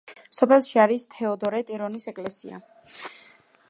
[0.37, 2.63] სოფელში არის თეოდორე ტირონის ეკლესია.